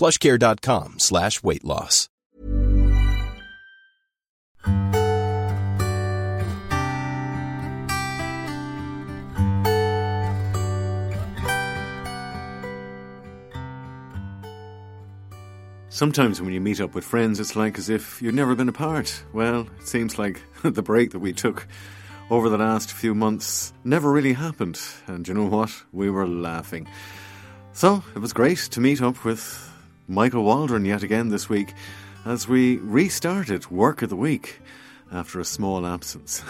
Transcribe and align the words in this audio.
plushcare.com 0.00 0.98
slash 0.98 1.42
weight 1.42 1.62
loss. 1.62 2.08
Sometimes 15.90 16.40
when 16.40 16.54
you 16.54 16.62
meet 16.62 16.80
up 16.80 16.94
with 16.94 17.04
friends, 17.04 17.38
it's 17.38 17.54
like 17.54 17.76
as 17.76 17.90
if 17.90 18.22
you'd 18.22 18.34
never 18.34 18.54
been 18.54 18.70
apart. 18.70 19.22
Well, 19.34 19.68
it 19.78 19.86
seems 19.86 20.18
like 20.18 20.40
the 20.62 20.82
break 20.82 21.10
that 21.10 21.18
we 21.18 21.34
took 21.34 21.66
over 22.30 22.48
the 22.48 22.56
last 22.56 22.90
few 22.90 23.14
months 23.14 23.74
never 23.84 24.10
really 24.10 24.32
happened. 24.32 24.80
And 25.08 25.28
you 25.28 25.34
know 25.34 25.44
what? 25.44 25.70
We 25.92 26.08
were 26.08 26.26
laughing. 26.26 26.88
So 27.74 28.02
it 28.14 28.20
was 28.20 28.32
great 28.32 28.60
to 28.70 28.80
meet 28.80 29.02
up 29.02 29.26
with 29.26 29.69
Michael 30.10 30.42
Waldron 30.42 30.84
yet 30.84 31.04
again 31.04 31.28
this 31.28 31.48
week 31.48 31.72
as 32.24 32.48
we 32.48 32.78
restarted 32.78 33.70
Work 33.70 34.02
of 34.02 34.08
the 34.08 34.16
Week 34.16 34.60
after 35.12 35.38
a 35.38 35.44
small 35.44 35.86
absence. 35.86 36.42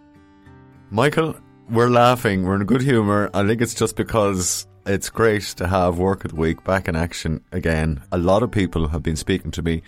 Michael, 0.90 1.36
we're 1.70 1.88
laughing. 1.88 2.42
We're 2.42 2.56
in 2.56 2.64
good 2.64 2.82
humour. 2.82 3.30
I 3.32 3.46
think 3.46 3.62
it's 3.62 3.74
just 3.74 3.94
because 3.94 4.66
it's 4.84 5.10
great 5.10 5.44
to 5.58 5.68
have 5.68 5.98
Work 5.98 6.24
of 6.24 6.32
the 6.32 6.36
Week 6.36 6.64
back 6.64 6.88
in 6.88 6.96
action 6.96 7.40
again. 7.52 8.02
A 8.10 8.18
lot 8.18 8.42
of 8.42 8.50
people 8.50 8.88
have 8.88 9.02
been 9.02 9.14
speaking 9.14 9.52
to 9.52 9.62
me 9.62 9.82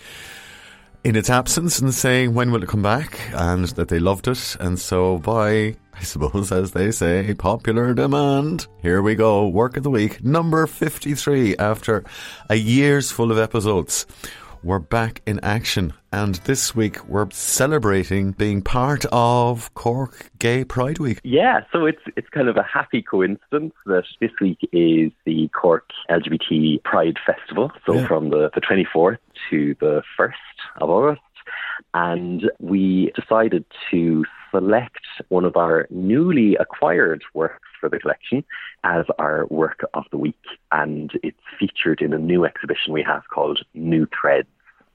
in 1.03 1.17
its 1.17 1.29
absence 1.29 1.79
and 1.79 1.93
saying 1.93 2.33
when 2.33 2.49
will 2.49 2.63
it 2.63 2.69
come 2.69 2.81
back 2.81 3.19
and 3.33 3.65
that 3.69 3.89
they 3.89 3.99
loved 3.99 4.29
it. 4.29 4.55
And 4.57 4.79
so 4.79 5.17
by, 5.17 5.75
I 5.99 6.03
suppose, 6.03 6.51
as 6.51 6.71
they 6.71 6.91
say, 6.91 7.33
popular 7.33 7.93
demand, 7.93 8.67
here 8.81 9.01
we 9.01 9.15
go. 9.15 9.47
Work 9.47 9.75
of 9.75 9.83
the 9.83 9.89
Week, 9.89 10.23
number 10.23 10.65
53 10.65 11.57
after 11.57 12.05
a 12.49 12.55
year's 12.55 13.11
full 13.11 13.31
of 13.31 13.37
episodes 13.37 14.05
we're 14.63 14.79
back 14.79 15.21
in 15.25 15.39
action. 15.41 15.93
And 16.11 16.35
this 16.35 16.75
week 16.75 17.07
we're 17.07 17.29
celebrating 17.31 18.31
being 18.31 18.61
part 18.61 19.05
of 19.11 19.73
Cork 19.73 20.31
Gay 20.39 20.65
Pride 20.65 20.99
Week. 20.99 21.19
Yeah, 21.23 21.61
so 21.71 21.85
it's 21.85 22.01
it's 22.15 22.29
kind 22.29 22.47
of 22.47 22.57
a 22.57 22.63
happy 22.63 23.01
coincidence 23.01 23.73
that 23.85 24.03
this 24.19 24.31
week 24.41 24.57
is 24.73 25.11
the 25.25 25.49
Cork 25.49 25.89
LGBT 26.09 26.83
Pride 26.83 27.17
Festival. 27.25 27.71
So 27.85 27.93
yeah. 27.93 28.07
from 28.07 28.31
the, 28.31 28.49
the 28.53 28.61
24th 28.61 29.19
to 29.49 29.75
the 29.79 30.01
1st 30.19 30.33
of 30.81 30.89
August. 30.89 31.21
And 31.93 32.51
we 32.59 33.11
decided 33.15 33.65
to 33.91 34.25
select 34.51 35.05
one 35.29 35.45
of 35.45 35.55
our 35.55 35.87
newly 35.89 36.55
acquired 36.55 37.23
works 37.33 37.67
for 37.79 37.89
the 37.89 37.99
collection 37.99 38.43
as 38.83 39.05
our 39.17 39.45
work 39.47 39.81
of 39.93 40.05
the 40.11 40.17
week. 40.17 40.41
And 40.71 41.11
it's 41.23 41.37
featured 41.59 42.01
in 42.01 42.13
a 42.13 42.19
new 42.19 42.45
exhibition 42.45 42.93
we 42.93 43.03
have 43.03 43.23
called 43.33 43.59
New 43.73 44.07
Threads 44.19 44.47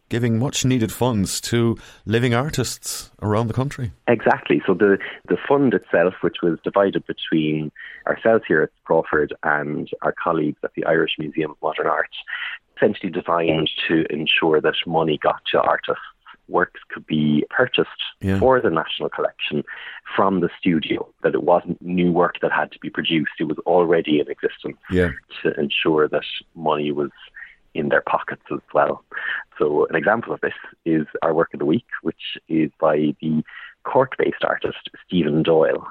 giving 0.09 0.39
much 0.39 0.65
needed 0.65 0.93
funds 0.93 1.41
to 1.41 1.77
living 2.05 2.35
artists 2.35 3.11
around 3.23 3.49
the 3.49 3.55
country. 3.55 3.91
Exactly. 4.07 4.63
So 4.67 4.75
the, 4.75 4.99
the 5.29 5.37
fund 5.49 5.75
itself, 5.75 6.15
which 6.21 6.37
was 6.43 6.59
divided 6.63 7.05
between 7.07 7.73
ourselves 8.07 8.45
here 8.47 8.63
at 8.63 8.71
Crawford 8.85 9.35
and 9.43 9.89
our 10.03 10.13
colleagues 10.13 10.59
at 10.63 10.75
the 10.75 10.85
Irish 10.85 11.13
Museum 11.19 11.53
of 11.53 11.57
Modern 11.63 11.87
Art, 11.87 12.11
essentially 12.77 13.11
designed 13.11 13.71
to 13.89 14.05
ensure 14.11 14.61
that 14.61 14.75
money 14.87 15.19
got 15.21 15.41
to 15.53 15.61
artists 15.61 16.05
works 16.49 16.81
could 16.89 17.07
be 17.07 17.45
purchased 17.51 17.89
yeah. 18.21 18.39
for 18.39 18.61
the 18.61 18.71
national 18.71 19.09
collection 19.09 19.63
from 20.15 20.41
the 20.41 20.51
studio, 20.59 21.09
that 21.23 21.35
it 21.35 21.43
wasn't 21.43 21.81
new 21.81 22.13
work 22.13 22.37
that 22.43 22.53
had 22.53 22.71
to 22.73 22.79
be 22.79 22.91
produced, 22.91 23.33
it 23.39 23.45
was 23.45 23.59
already 23.67 24.21
in 24.21 24.31
existence 24.31 24.79
yeah. 24.91 25.11
to 25.43 25.53
ensure 25.59 26.09
that 26.09 26.25
money 26.55 26.93
was 26.93 27.11
in 27.75 27.89
their 27.89 28.03
pockets 28.03 28.43
as 28.53 28.61
well. 28.73 29.05
So, 29.59 29.87
an 29.87 29.97
example 29.97 30.33
of 30.33 30.41
this 30.41 30.55
is 30.85 31.07
our 31.23 31.35
work 31.35 31.53
of 31.55 31.61
the 31.61 31.67
week, 31.67 31.87
which 32.03 32.39
is 32.49 32.71
by 32.81 33.15
the 33.21 33.43
Cork 33.85 34.13
based 34.19 34.45
artist 34.45 34.91
Stephen 35.07 35.43
Doyle. 35.43 35.87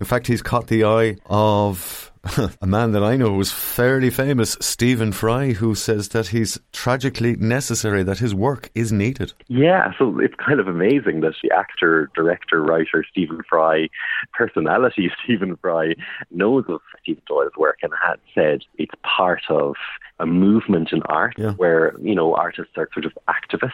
In 0.00 0.06
fact, 0.06 0.26
he's 0.26 0.42
caught 0.42 0.68
the 0.68 0.84
eye 0.84 1.16
of 1.26 2.01
a 2.60 2.66
man 2.66 2.92
that 2.92 3.02
I 3.02 3.16
know 3.16 3.34
who's 3.34 3.50
fairly 3.50 4.10
famous, 4.10 4.56
Stephen 4.60 5.10
Fry, 5.10 5.52
who 5.52 5.74
says 5.74 6.10
that 6.10 6.28
he's 6.28 6.58
tragically 6.72 7.34
necessary, 7.36 8.04
that 8.04 8.18
his 8.18 8.34
work 8.34 8.70
is 8.74 8.92
needed. 8.92 9.32
Yeah, 9.48 9.92
so 9.98 10.20
it's 10.20 10.34
kind 10.34 10.60
of 10.60 10.68
amazing 10.68 11.20
that 11.22 11.34
the 11.42 11.50
actor, 11.50 12.10
director, 12.14 12.62
writer 12.62 13.04
Stephen 13.10 13.40
Fry, 13.48 13.88
personality 14.32 15.10
Stephen 15.24 15.56
Fry, 15.56 15.94
knows 16.30 16.64
of 16.68 16.80
Stephen 17.02 17.22
Doyle's 17.26 17.56
work 17.58 17.78
and 17.82 17.92
had 18.00 18.20
said 18.34 18.60
it's 18.78 18.94
part 19.02 19.42
of 19.48 19.74
a 20.20 20.26
movement 20.26 20.92
in 20.92 21.02
art 21.06 21.34
yeah. 21.36 21.52
where, 21.52 21.96
you 22.00 22.14
know, 22.14 22.34
artists 22.34 22.72
are 22.76 22.88
sort 22.92 23.04
of 23.04 23.12
activists 23.28 23.72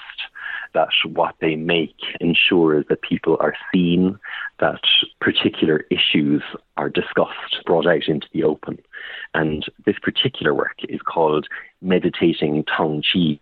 that 0.75 0.88
what 1.06 1.34
they 1.41 1.56
make 1.56 1.97
ensures 2.20 2.84
that 2.88 3.03
people 3.03 3.36
are 3.41 3.54
seen, 3.72 4.19
that 4.60 4.81
particular 5.20 5.84
issues 5.91 6.42
are 6.76 6.88
discussed, 6.88 7.64
brought 7.66 7.86
out 7.86 8.09
into 8.09 8.26
the 8.32 8.44
open. 8.44 8.78
And 9.34 9.64
this 9.86 9.98
particular 10.00 10.54
work 10.54 10.76
is 10.88 11.00
called 11.03 11.47
Meditating 11.81 12.64
Tongqui, 12.64 13.38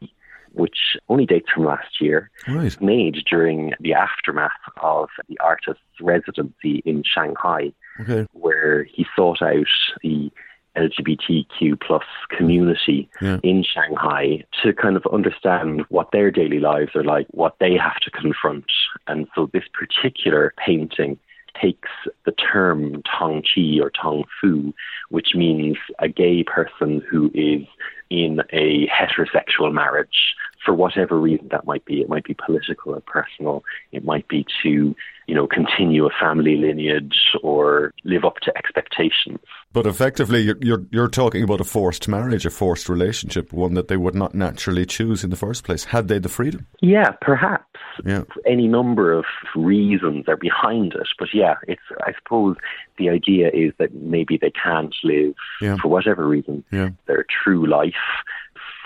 which 0.53 0.97
only 1.09 1.27
dates 1.27 1.51
from 1.55 1.65
last 1.65 2.01
year, 2.01 2.31
right. 2.49 2.81
made 2.81 3.25
during 3.29 3.75
the 3.81 3.93
aftermath 3.93 4.51
of 4.83 5.09
the 5.29 5.39
artist's 5.39 5.83
residency 6.01 6.83
in 6.87 7.03
Shanghai, 7.05 7.73
okay. 8.01 8.27
where 8.33 8.85
he 8.85 9.07
sought 9.15 9.43
out 9.43 9.67
the 10.03 10.31
LGBTQ 10.77 11.81
plus 11.81 12.05
community 12.31 13.09
yeah. 13.21 13.39
in 13.43 13.65
Shanghai 13.65 14.45
to 14.63 14.73
kind 14.73 14.97
of 14.97 15.07
understand 15.13 15.85
what 15.89 16.11
their 16.13 16.31
daily 16.31 16.61
lives 16.61 16.95
are 16.95 17.05
like, 17.05 17.27
what 17.31 17.57
they 17.61 17.77
have 17.77 17.97
to 18.01 18.11
confront. 18.11 18.71
And 19.07 19.27
so 19.35 19.51
this 19.53 19.65
particular 19.73 20.55
painting 20.59 21.19
takes 21.61 21.89
the 22.25 22.33
term 22.33 23.03
Tongqui 23.03 23.81
or 23.81 23.91
Tong 23.91 24.25
Fu, 24.41 24.75
which 25.09 25.35
means 25.35 25.77
a 25.99 26.09
gay 26.09 26.43
person 26.43 27.03
who 27.11 27.31
is 27.35 27.67
in 28.11 28.41
a 28.53 28.87
heterosexual 28.89 29.73
marriage 29.73 30.35
for 30.67 30.75
whatever 30.75 31.19
reason 31.19 31.49
that 31.53 31.65
might 31.65 31.85
be. 31.85 32.01
It 32.01 32.09
might 32.09 32.25
be 32.25 32.35
political 32.35 32.95
or 32.95 33.01
personal. 33.01 33.65
It 33.93 34.05
might 34.05 34.27
be 34.29 34.45
to, 34.65 34.95
you 35.27 35.35
know, 35.35 35.47
continue 35.47 36.07
a 36.07 36.11
family 36.21 36.57
lineage 36.57 37.17
or 37.43 37.95
live 38.05 38.25
up 38.25 38.39
to 38.43 38.59
expectations. 38.59 39.39
But 39.73 39.87
effectively, 39.87 40.41
you're, 40.41 40.59
you're, 40.61 40.87
you're 40.91 41.09
talking 41.09 41.45
about 41.45 41.61
a 41.61 41.65
forced 41.65 42.09
marriage, 42.09 42.45
a 42.45 42.51
forced 42.51 42.89
relationship, 42.89 43.53
one 43.53 43.75
that 43.75 43.89
they 43.89 43.97
would 43.97 44.15
not 44.15 44.35
naturally 44.35 44.85
choose 44.85 45.23
in 45.23 45.31
the 45.31 45.37
first 45.37 45.65
place, 45.65 45.85
had 45.85 46.09
they 46.09 46.19
the 46.19 46.29
freedom. 46.29 46.67
Yeah, 46.83 47.13
perhaps. 47.21 47.65
Yeah. 48.05 48.25
Any 48.47 48.67
number 48.67 49.13
of 49.13 49.25
reasons 49.55 50.25
are 50.29 50.37
behind 50.37 50.95
it, 50.95 51.09
but 51.19 51.29
yeah, 51.33 51.55
it's. 51.69 51.81
I 52.07 52.13
suppose 52.23 52.57
the 52.99 53.09
idea 53.09 53.49
is 53.53 53.73
that 53.79 53.95
maybe 53.95 54.39
they 54.41 54.51
can't 54.51 54.95
live 55.05 55.35
yeah. 55.61 55.77
for 55.81 55.89
whatever 55.89 56.27
reason 56.27 56.65
yeah. 56.71 56.91
their 57.07 57.25
true 57.43 57.67
life 57.67 57.95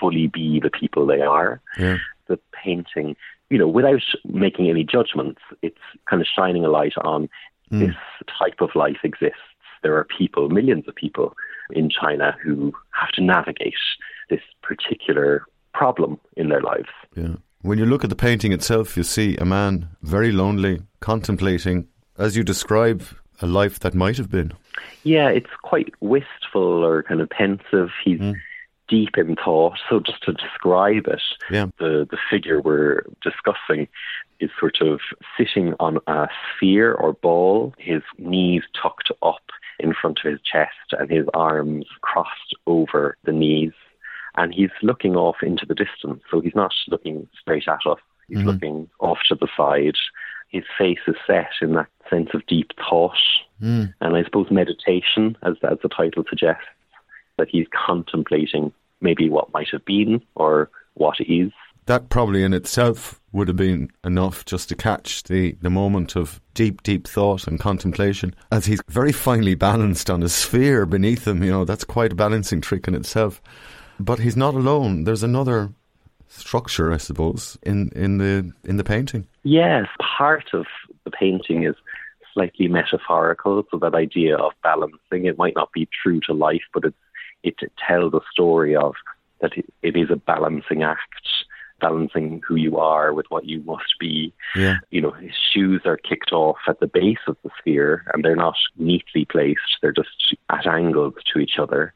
fully 0.01 0.27
be 0.27 0.59
the 0.59 0.71
people 0.71 1.05
they 1.05 1.21
are. 1.21 1.61
Yeah. 1.79 1.97
The 2.27 2.39
painting, 2.51 3.15
you 3.49 3.57
know, 3.57 3.67
without 3.67 4.03
making 4.25 4.69
any 4.69 4.83
judgments, 4.83 5.41
it's 5.61 5.77
kind 6.09 6.21
of 6.21 6.27
shining 6.27 6.65
a 6.65 6.69
light 6.69 6.97
on 6.97 7.29
mm. 7.71 7.79
this 7.79 7.95
type 8.39 8.59
of 8.59 8.71
life 8.75 8.97
exists. 9.03 9.37
There 9.83 9.95
are 9.97 10.03
people, 10.03 10.49
millions 10.49 10.87
of 10.87 10.95
people 10.95 11.35
in 11.71 11.89
China 11.89 12.35
who 12.43 12.73
have 12.91 13.11
to 13.11 13.21
navigate 13.21 13.73
this 14.29 14.41
particular 14.61 15.45
problem 15.73 16.19
in 16.35 16.49
their 16.49 16.61
lives. 16.61 16.89
Yeah. 17.15 17.35
When 17.61 17.77
you 17.77 17.85
look 17.85 18.03
at 18.03 18.09
the 18.09 18.15
painting 18.15 18.51
itself, 18.53 18.97
you 18.97 19.03
see 19.03 19.37
a 19.37 19.45
man 19.45 19.89
very 20.01 20.31
lonely, 20.31 20.81
contemplating, 20.99 21.87
as 22.17 22.35
you 22.35 22.43
describe, 22.43 23.03
a 23.41 23.47
life 23.47 23.79
that 23.79 23.93
might 23.93 24.17
have 24.17 24.29
been. 24.29 24.53
Yeah, 25.03 25.29
it's 25.29 25.49
quite 25.61 25.93
wistful 25.99 26.83
or 26.83 27.03
kind 27.03 27.21
of 27.21 27.29
pensive. 27.29 27.89
He's 28.03 28.19
mm. 28.19 28.35
Deep 28.91 29.17
in 29.17 29.35
thought. 29.37 29.79
So 29.89 29.99
just 29.99 30.21
to 30.23 30.33
describe 30.33 31.07
it, 31.07 31.21
yeah. 31.49 31.67
the 31.79 32.07
the 32.11 32.17
figure 32.29 32.61
we're 32.61 33.05
discussing 33.23 33.87
is 34.41 34.51
sort 34.59 34.81
of 34.81 34.99
sitting 35.37 35.73
on 35.79 35.99
a 36.07 36.27
sphere 36.55 36.93
or 36.93 37.13
ball, 37.13 37.73
his 37.77 38.01
knees 38.17 38.63
tucked 38.79 39.11
up 39.23 39.43
in 39.79 39.93
front 39.93 40.19
of 40.23 40.31
his 40.31 40.41
chest 40.41 40.93
and 40.99 41.09
his 41.09 41.25
arms 41.33 41.85
crossed 42.01 42.55
over 42.67 43.17
the 43.23 43.31
knees. 43.31 43.73
And 44.35 44.53
he's 44.53 44.69
looking 44.81 45.15
off 45.15 45.37
into 45.41 45.65
the 45.65 45.75
distance. 45.75 46.21
So 46.29 46.39
he's 46.39 46.55
not 46.55 46.73
looking 46.87 47.27
straight 47.39 47.67
at 47.67 47.85
us. 47.85 47.99
He's 48.27 48.37
mm-hmm. 48.37 48.47
looking 48.47 48.89
off 48.99 49.19
to 49.27 49.35
the 49.35 49.49
side. 49.57 49.97
His 50.47 50.63
face 50.77 50.99
is 51.07 51.15
set 51.27 51.51
in 51.61 51.73
that 51.73 51.87
sense 52.09 52.29
of 52.33 52.45
deep 52.45 52.71
thought. 52.77 53.17
Mm. 53.61 53.93
And 53.99 54.15
I 54.15 54.23
suppose 54.23 54.47
meditation, 54.49 55.37
as, 55.43 55.55
as 55.69 55.77
the 55.83 55.89
title 55.89 56.23
suggests, 56.29 56.63
that 57.37 57.49
he's 57.49 57.67
contemplating 57.73 58.71
maybe 59.01 59.29
what 59.29 59.53
might 59.53 59.69
have 59.71 59.85
been 59.85 60.21
or 60.35 60.69
what 60.93 61.17
is. 61.19 61.51
That 61.85 62.09
probably 62.09 62.43
in 62.43 62.53
itself 62.53 63.19
would 63.31 63.47
have 63.47 63.57
been 63.57 63.89
enough 64.03 64.45
just 64.45 64.69
to 64.69 64.75
catch 64.75 65.23
the, 65.23 65.57
the 65.61 65.69
moment 65.69 66.15
of 66.15 66.39
deep, 66.53 66.83
deep 66.83 67.07
thought 67.07 67.47
and 67.47 67.59
contemplation. 67.59 68.35
As 68.51 68.65
he's 68.65 68.81
very 68.87 69.11
finely 69.11 69.55
balanced 69.55 70.09
on 70.09 70.21
a 70.21 70.29
sphere 70.29 70.85
beneath 70.85 71.27
him, 71.27 71.43
you 71.43 71.51
know, 71.51 71.65
that's 71.65 71.83
quite 71.83 72.13
a 72.13 72.15
balancing 72.15 72.61
trick 72.61 72.87
in 72.87 72.95
itself. 72.95 73.41
But 73.99 74.19
he's 74.19 74.37
not 74.37 74.53
alone. 74.53 75.05
There's 75.05 75.23
another 75.23 75.71
structure, 76.27 76.91
I 76.93 76.97
suppose, 76.97 77.57
in, 77.63 77.89
in 77.95 78.17
the 78.17 78.51
in 78.63 78.77
the 78.77 78.83
painting. 78.83 79.27
Yes, 79.43 79.87
part 80.17 80.53
of 80.53 80.65
the 81.03 81.11
painting 81.11 81.65
is 81.65 81.75
slightly 82.33 82.67
metaphorical. 82.67 83.63
So 83.69 83.77
that 83.79 83.95
idea 83.95 84.37
of 84.37 84.53
balancing, 84.63 85.25
it 85.25 85.37
might 85.37 85.55
not 85.55 85.71
be 85.73 85.89
true 86.01 86.19
to 86.27 86.33
life, 86.33 86.63
but 86.73 86.85
it's, 86.85 86.97
it 87.43 87.55
tells 87.87 88.11
the 88.11 88.21
story 88.31 88.75
of 88.75 88.95
that 89.41 89.53
it 89.81 89.95
is 89.95 90.09
a 90.09 90.15
balancing 90.15 90.83
act, 90.83 91.27
balancing 91.79 92.41
who 92.47 92.55
you 92.55 92.77
are 92.77 93.13
with 93.13 93.25
what 93.29 93.45
you 93.45 93.61
must 93.63 93.95
be. 93.99 94.33
Yeah. 94.55 94.77
You 94.91 95.01
know, 95.01 95.11
his 95.11 95.33
shoes 95.51 95.81
are 95.85 95.97
kicked 95.97 96.31
off 96.31 96.57
at 96.67 96.79
the 96.79 96.87
base 96.87 97.25
of 97.27 97.37
the 97.43 97.49
sphere 97.59 98.03
and 98.13 98.23
they're 98.23 98.35
not 98.35 98.55
neatly 98.77 99.25
placed, 99.25 99.77
they're 99.81 99.91
just 99.91 100.35
at 100.49 100.67
angles 100.67 101.15
to 101.33 101.39
each 101.39 101.57
other. 101.57 101.93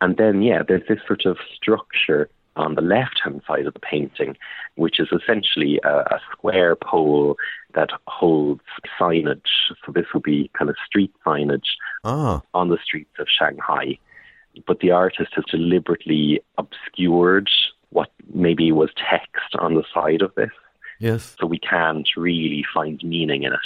And 0.00 0.16
then, 0.16 0.42
yeah, 0.42 0.62
there's 0.66 0.86
this 0.88 1.00
sort 1.06 1.26
of 1.26 1.36
structure 1.54 2.30
on 2.56 2.74
the 2.74 2.82
left 2.82 3.20
hand 3.22 3.42
side 3.46 3.66
of 3.66 3.74
the 3.74 3.80
painting, 3.80 4.36
which 4.74 4.98
is 4.98 5.08
essentially 5.12 5.80
a, 5.84 5.98
a, 5.98 6.20
square 6.32 6.74
pole 6.74 7.36
that 7.74 7.90
holds 8.06 8.62
signage. 8.98 9.70
So 9.86 9.92
this 9.92 10.06
will 10.12 10.20
be 10.20 10.50
kind 10.58 10.68
of 10.68 10.76
street 10.84 11.12
signage 11.24 11.68
ah. 12.04 12.42
on 12.52 12.68
the 12.68 12.78
streets 12.82 13.14
of 13.18 13.28
Shanghai. 13.28 13.98
But 14.66 14.80
the 14.80 14.90
artist 14.90 15.32
has 15.34 15.44
deliberately 15.50 16.40
obscured 16.58 17.50
what 17.90 18.10
maybe 18.32 18.72
was 18.72 18.90
text 19.10 19.54
on 19.58 19.74
the 19.74 19.84
side 19.92 20.22
of 20.22 20.34
this. 20.34 20.50
Yes. 20.98 21.36
So 21.40 21.46
we 21.46 21.58
can't 21.58 22.08
really 22.16 22.64
find 22.72 23.00
meaning 23.02 23.42
in 23.44 23.52
it. 23.52 23.58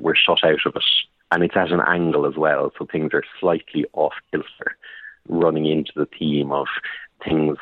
We're 0.00 0.14
shut 0.14 0.44
out 0.44 0.66
of 0.66 0.76
it. 0.76 0.84
And 1.32 1.42
it's 1.42 1.56
at 1.56 1.72
an 1.72 1.80
angle 1.80 2.26
as 2.26 2.36
well, 2.36 2.70
so 2.78 2.86
things 2.86 3.10
are 3.12 3.24
slightly 3.40 3.84
off 3.94 4.12
kilter, 4.30 4.76
running 5.28 5.66
into 5.66 5.90
the 5.96 6.06
theme 6.18 6.52
of 6.52 6.66
things 7.24 7.56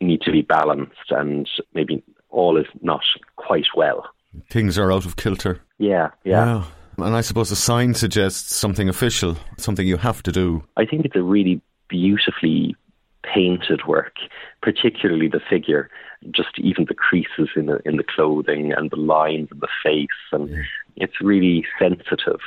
need 0.00 0.22
to 0.22 0.32
be 0.32 0.42
balanced 0.42 1.10
and 1.10 1.48
maybe 1.74 2.02
all 2.30 2.56
is 2.56 2.66
not 2.82 3.02
quite 3.36 3.66
well. 3.76 4.06
Things 4.48 4.78
are 4.78 4.90
out 4.90 5.04
of 5.06 5.16
kilter. 5.16 5.60
Yeah, 5.78 6.10
yeah. 6.24 6.64
And 6.98 7.14
I 7.14 7.20
suppose 7.20 7.50
the 7.50 7.56
sign 7.56 7.94
suggests 7.94 8.56
something 8.56 8.88
official, 8.88 9.36
something 9.56 9.86
you 9.86 9.96
have 9.96 10.22
to 10.24 10.32
do. 10.32 10.64
I 10.76 10.84
think 10.84 11.04
it's 11.04 11.16
a 11.16 11.22
really 11.22 11.60
beautifully 11.90 12.74
painted 13.22 13.86
work, 13.86 14.14
particularly 14.62 15.28
the 15.28 15.40
figure, 15.50 15.90
just 16.30 16.58
even 16.58 16.86
the 16.86 16.94
creases 16.94 17.48
in 17.56 17.66
the 17.66 17.80
in 17.84 17.96
the 17.96 18.04
clothing 18.04 18.72
and 18.72 18.90
the 18.90 18.96
lines 18.96 19.48
of 19.50 19.60
the 19.60 19.68
face, 19.82 20.08
and 20.32 20.48
yeah. 20.50 20.62
it's 20.96 21.20
really 21.20 21.64
sensitive, 21.78 22.40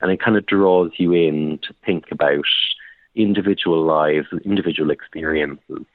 and 0.00 0.10
it 0.10 0.20
kind 0.20 0.36
of 0.36 0.46
draws 0.46 0.92
you 0.98 1.12
in 1.12 1.58
to 1.62 1.74
think 1.84 2.04
about 2.10 2.44
individual 3.14 3.84
lives, 3.84 4.28
individual 4.44 4.90
experiences, 4.90 5.86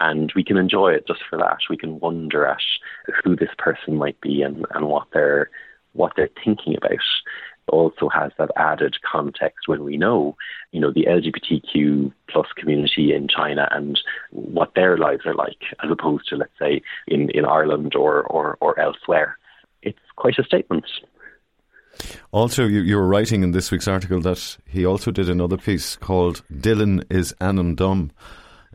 and 0.00 0.32
we 0.34 0.44
can 0.44 0.56
enjoy 0.56 0.92
it 0.92 1.06
just 1.06 1.20
for 1.28 1.38
that. 1.38 1.58
We 1.70 1.76
can 1.76 2.00
wonder 2.00 2.46
at 2.46 2.60
who 3.22 3.36
this 3.36 3.54
person 3.58 3.96
might 3.96 4.20
be 4.20 4.42
and, 4.42 4.66
and 4.74 4.88
what 4.88 5.08
they're 5.12 5.50
what 5.92 6.12
they're 6.14 6.30
thinking 6.44 6.76
about. 6.76 6.98
Also 7.68 8.08
has 8.08 8.32
that 8.38 8.50
added 8.56 8.96
context 9.02 9.66
when 9.66 9.84
we 9.84 9.96
know, 9.96 10.36
you 10.72 10.80
know, 10.80 10.92
the 10.92 11.06
LGBTQ 11.06 12.12
plus 12.28 12.46
community 12.56 13.12
in 13.12 13.28
China 13.28 13.68
and 13.72 13.98
what 14.30 14.74
their 14.74 14.96
lives 14.96 15.26
are 15.26 15.34
like, 15.34 15.58
as 15.82 15.90
opposed 15.90 16.28
to 16.28 16.36
let's 16.36 16.52
say 16.58 16.82
in, 17.08 17.30
in 17.30 17.44
Ireland 17.44 17.94
or, 17.94 18.22
or, 18.24 18.56
or 18.60 18.78
elsewhere. 18.78 19.36
It's 19.82 19.98
quite 20.16 20.38
a 20.38 20.44
statement. 20.44 20.84
Also, 22.32 22.66
you, 22.66 22.80
you 22.80 22.96
were 22.96 23.06
writing 23.06 23.42
in 23.42 23.52
this 23.52 23.70
week's 23.70 23.88
article 23.88 24.20
that 24.20 24.58
he 24.66 24.84
also 24.84 25.10
did 25.10 25.28
another 25.28 25.56
piece 25.56 25.96
called 25.96 26.42
Dylan 26.52 27.04
is 27.10 27.34
Ainm 27.40 27.74
Dom 27.74 28.12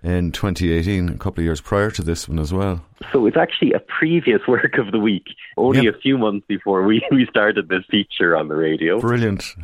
in 0.03 0.31
2018, 0.31 1.09
a 1.09 1.17
couple 1.17 1.41
of 1.41 1.45
years 1.45 1.61
prior 1.61 1.91
to 1.91 2.01
this 2.01 2.27
one 2.27 2.39
as 2.39 2.51
well. 2.51 2.83
So 3.11 3.25
it's 3.27 3.37
actually 3.37 3.73
a 3.73 3.79
previous 3.79 4.41
work 4.47 4.77
of 4.77 4.91
the 4.91 4.99
week, 4.99 5.27
only 5.57 5.83
yep. 5.83 5.95
a 5.95 5.99
few 5.99 6.17
months 6.17 6.45
before 6.47 6.83
we, 6.83 7.05
we 7.11 7.27
started 7.29 7.69
this 7.69 7.83
feature 7.89 8.35
on 8.35 8.47
the 8.47 8.55
radio. 8.55 8.99
Brilliant. 8.99 9.41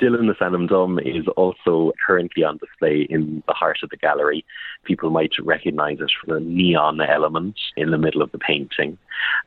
Dylan 0.00 0.26
the 0.26 0.36
Sanam 0.40 0.68
Dum 0.68 0.98
is 0.98 1.26
also 1.36 1.92
currently 2.06 2.44
on 2.44 2.56
display 2.58 3.06
in 3.08 3.42
the 3.46 3.54
heart 3.54 3.78
of 3.82 3.90
the 3.90 3.96
gallery. 3.96 4.44
People 4.84 5.10
might 5.10 5.32
recognise 5.42 5.98
it 6.00 6.10
from 6.24 6.34
the 6.34 6.40
neon 6.40 7.00
element 7.00 7.58
in 7.76 7.90
the 7.90 7.98
middle 7.98 8.22
of 8.22 8.32
the 8.32 8.38
painting. 8.38 8.96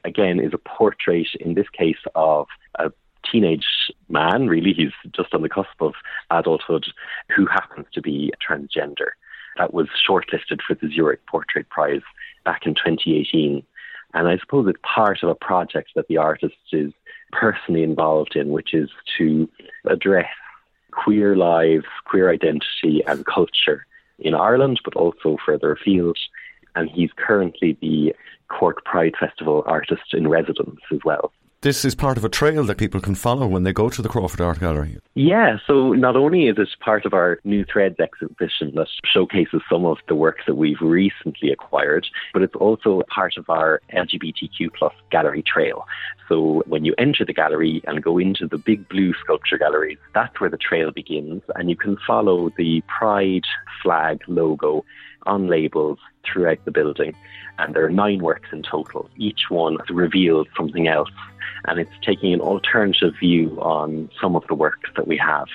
Again, 0.03 0.39
is 0.39 0.53
a 0.53 0.57
portrait, 0.57 1.27
in 1.39 1.55
this 1.55 1.69
case, 1.69 1.97
of 2.13 2.47
a 2.77 2.91
teenage 3.31 3.65
man, 4.09 4.47
really, 4.47 4.73
he's 4.73 4.91
just 5.15 5.33
on 5.33 5.41
the 5.41 5.49
cusp 5.49 5.79
of 5.79 5.93
adulthood, 6.29 6.85
who 7.35 7.45
happens 7.45 7.85
to 7.93 8.01
be 8.01 8.31
transgender 8.47 9.11
that 9.57 9.73
was 9.73 9.87
shortlisted 10.07 10.61
for 10.65 10.75
the 10.75 10.89
Zurich 10.93 11.25
Portrait 11.25 11.69
Prize 11.69 12.01
back 12.43 12.65
in 12.65 12.73
2018. 12.73 13.63
And 14.13 14.27
I 14.27 14.37
suppose 14.37 14.67
it's 14.67 14.79
part 14.83 15.23
of 15.23 15.29
a 15.29 15.35
project 15.35 15.91
that 15.95 16.07
the 16.07 16.17
artist 16.17 16.55
is 16.71 16.91
personally 17.31 17.83
involved 17.83 18.35
in, 18.35 18.49
which 18.49 18.73
is 18.73 18.89
to 19.17 19.49
address 19.85 20.29
queer 20.91 21.35
lives, 21.35 21.85
queer 22.05 22.29
identity, 22.29 23.01
and 23.07 23.25
culture 23.25 23.85
in 24.19 24.33
Ireland, 24.35 24.81
but 24.83 24.95
also 24.95 25.37
further 25.45 25.71
afield. 25.71 26.17
And 26.75 26.89
he's 26.89 27.11
currently 27.15 27.77
the 27.81 28.13
Cork 28.51 28.83
Pride 28.85 29.13
Festival 29.19 29.63
artist 29.65 30.13
in 30.13 30.27
residence 30.27 30.79
as 30.91 30.99
well 31.05 31.31
this 31.61 31.85
is 31.85 31.93
part 31.93 32.17
of 32.17 32.25
a 32.25 32.29
trail 32.29 32.63
that 32.63 32.79
people 32.79 32.99
can 32.99 33.13
follow 33.13 33.45
when 33.45 33.63
they 33.63 33.71
go 33.71 33.87
to 33.87 34.01
the 34.01 34.09
Crawford 34.09 34.41
Art 34.41 34.59
Gallery. 34.59 34.97
Yeah, 35.13 35.57
so 35.67 35.93
not 35.93 36.15
only 36.15 36.47
is 36.47 36.57
it 36.57 36.69
part 36.79 37.05
of 37.05 37.13
our 37.13 37.39
New 37.43 37.63
Threads 37.71 37.99
exhibition 37.99 38.73
that 38.75 38.87
showcases 39.05 39.61
some 39.69 39.85
of 39.85 39.97
the 40.07 40.15
works 40.15 40.41
that 40.47 40.55
we've 40.55 40.81
recently 40.81 41.51
acquired, 41.51 42.07
but 42.33 42.41
it's 42.41 42.55
also 42.55 43.03
part 43.13 43.37
of 43.37 43.47
our 43.47 43.79
LGBTQ 43.93 44.73
plus 44.75 44.93
gallery 45.11 45.43
trail. 45.43 45.85
So 46.27 46.63
when 46.65 46.83
you 46.83 46.95
enter 46.97 47.25
the 47.25 47.33
gallery 47.33 47.83
and 47.85 48.01
go 48.01 48.17
into 48.17 48.47
the 48.47 48.57
big 48.57 48.89
blue 48.89 49.13
sculpture 49.23 49.59
galleries, 49.59 49.99
that's 50.15 50.41
where 50.41 50.49
the 50.49 50.57
trail 50.57 50.89
begins, 50.89 51.43
and 51.53 51.69
you 51.69 51.75
can 51.75 51.95
follow 52.07 52.49
the 52.57 52.81
Pride 52.87 53.45
flag 53.83 54.21
logo 54.27 54.83
on 55.27 55.47
labels 55.47 55.99
throughout 56.25 56.63
the 56.65 56.71
building. 56.71 57.15
And 57.59 57.75
there 57.75 57.85
are 57.85 57.89
nine 57.89 58.21
works 58.21 58.49
in 58.51 58.63
total. 58.63 59.09
Each 59.17 59.49
one 59.49 59.77
reveals 59.89 60.47
something 60.57 60.87
else 60.87 61.09
and 61.65 61.79
it's 61.79 61.91
taking 62.03 62.33
an 62.33 62.41
alternative 62.41 63.13
view 63.19 63.59
on 63.61 64.09
some 64.19 64.35
of 64.35 64.45
the 64.47 64.55
works 64.55 64.89
that 64.95 65.07
we 65.07 65.17
have. 65.17 65.47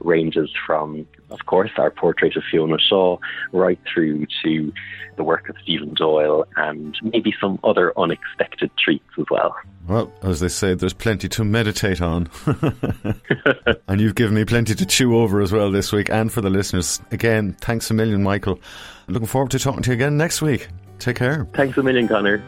Ranges 0.00 0.50
from, 0.66 1.06
of 1.30 1.46
course, 1.46 1.70
our 1.76 1.90
portrait 1.90 2.36
of 2.36 2.42
Fiona 2.50 2.78
Shaw 2.78 3.18
right 3.52 3.78
through 3.92 4.26
to 4.42 4.72
the 5.16 5.22
work 5.22 5.48
of 5.48 5.56
Stephen 5.62 5.94
Doyle 5.94 6.44
and 6.56 6.96
maybe 7.02 7.32
some 7.40 7.60
other 7.62 7.92
unexpected 7.96 8.70
treats 8.76 9.04
as 9.18 9.26
well. 9.30 9.54
Well, 9.86 10.12
as 10.22 10.40
they 10.40 10.48
say, 10.48 10.74
there's 10.74 10.92
plenty 10.92 11.28
to 11.28 11.44
meditate 11.44 12.00
on. 12.00 12.28
and 13.88 14.00
you've 14.00 14.14
given 14.14 14.34
me 14.34 14.44
plenty 14.44 14.74
to 14.74 14.86
chew 14.86 15.16
over 15.16 15.40
as 15.40 15.52
well 15.52 15.70
this 15.70 15.92
week 15.92 16.10
and 16.10 16.32
for 16.32 16.40
the 16.40 16.50
listeners. 16.50 17.00
Again, 17.10 17.56
thanks 17.60 17.90
a 17.90 17.94
million, 17.94 18.22
Michael. 18.22 18.58
Looking 19.12 19.28
forward 19.28 19.50
to 19.50 19.58
talking 19.58 19.82
to 19.82 19.90
you 19.90 19.94
again 19.94 20.16
next 20.16 20.40
week. 20.40 20.68
Take 20.98 21.16
care. 21.16 21.46
Thanks 21.52 21.76
a 21.76 21.82
million, 21.82 22.08
Conor. 22.08 22.42